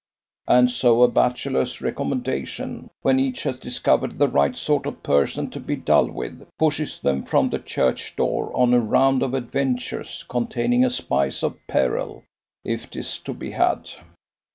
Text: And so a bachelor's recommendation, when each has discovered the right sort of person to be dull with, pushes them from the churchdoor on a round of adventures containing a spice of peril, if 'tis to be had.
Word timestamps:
And 0.47 0.71
so 0.71 1.03
a 1.03 1.07
bachelor's 1.07 1.79
recommendation, 1.79 2.89
when 3.03 3.19
each 3.19 3.43
has 3.43 3.59
discovered 3.59 4.17
the 4.17 4.27
right 4.27 4.57
sort 4.57 4.87
of 4.87 5.03
person 5.03 5.51
to 5.51 5.59
be 5.59 5.75
dull 5.75 6.07
with, 6.09 6.43
pushes 6.57 6.99
them 6.99 7.21
from 7.23 7.51
the 7.51 7.59
churchdoor 7.59 8.51
on 8.57 8.73
a 8.73 8.79
round 8.79 9.21
of 9.21 9.35
adventures 9.35 10.25
containing 10.27 10.83
a 10.83 10.89
spice 10.89 11.43
of 11.43 11.55
peril, 11.67 12.23
if 12.63 12.89
'tis 12.89 13.19
to 13.19 13.33
be 13.35 13.51
had. 13.51 13.91